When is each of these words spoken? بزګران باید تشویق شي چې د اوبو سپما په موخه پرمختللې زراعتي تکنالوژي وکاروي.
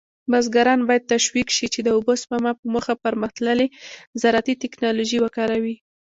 بزګران 0.31 0.79
باید 0.87 1.07
تشویق 1.13 1.47
شي 1.57 1.67
چې 1.73 1.79
د 1.83 1.87
اوبو 1.95 2.13
سپما 2.21 2.51
په 2.59 2.65
موخه 2.73 2.93
پرمختللې 3.03 3.67
زراعتي 4.21 4.53
تکنالوژي 4.63 5.17
وکاروي. 5.21 5.75